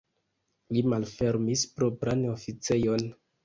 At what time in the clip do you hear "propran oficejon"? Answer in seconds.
1.77-3.09